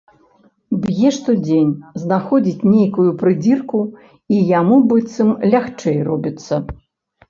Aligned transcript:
Б'е 0.85 1.11
штодзень, 1.17 1.75
знаходзіць 2.05 2.67
нейкую 2.73 3.07
прыдзірку, 3.21 3.79
і 4.35 4.43
яму 4.59 4.83
быццам 4.91 5.29
лягчэй 5.57 6.07
робіцца. 6.13 6.55